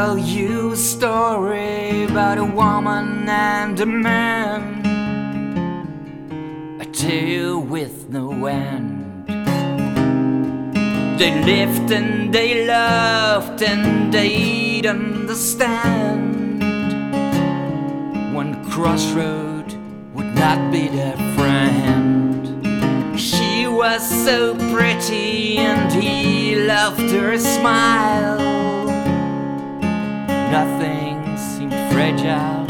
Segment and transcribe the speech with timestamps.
[0.00, 4.62] tell you a story about a woman and a man.
[6.80, 9.26] A tale with no end.
[11.20, 16.62] They lived and they loved and they'd understand.
[18.34, 19.68] One crossroad
[20.14, 22.40] would not be their friend.
[23.20, 28.79] She was so pretty and he loved her smile.
[30.50, 32.66] Nothing seemed fragile.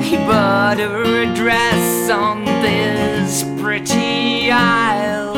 [0.00, 5.34] He bought her a dress on this pretty isle.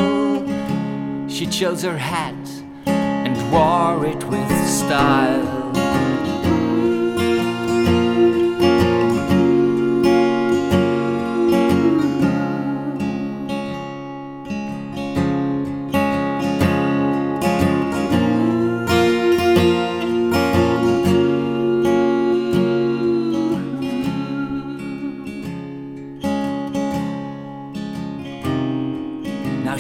[1.29, 2.35] She chose her hat
[2.87, 5.60] and wore it with style.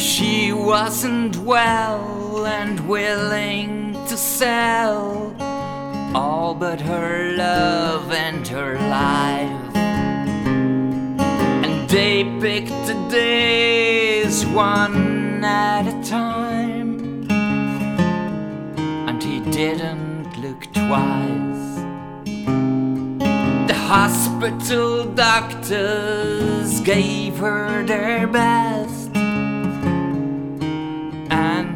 [0.00, 5.36] She wasn't well and willing to sell
[6.14, 9.76] all but her love and her life.
[11.64, 17.28] And they picked the days one at a time,
[19.06, 21.66] and he didn't look twice.
[23.68, 28.99] The hospital doctors gave her their best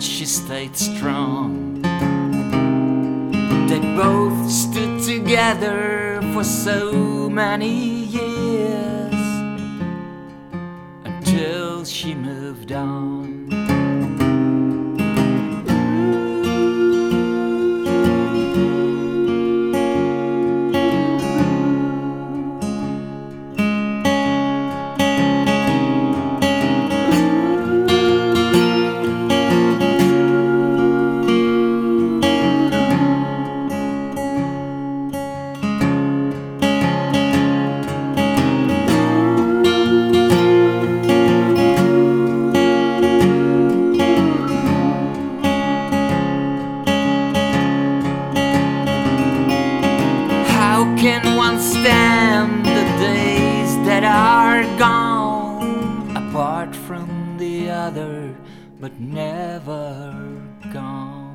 [0.04, 1.80] she stayed strong.
[3.68, 9.14] They both stood together for so many years
[11.04, 13.73] until she moved on.
[58.80, 60.16] But never
[60.72, 61.33] gone?